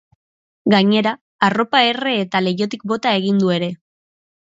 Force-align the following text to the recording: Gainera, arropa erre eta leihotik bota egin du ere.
Gainera, 0.73 1.13
arropa 1.49 1.83
erre 1.91 2.17
eta 2.25 2.45
leihotik 2.47 2.89
bota 2.93 3.17
egin 3.23 3.47
du 3.47 3.57
ere. 3.61 3.73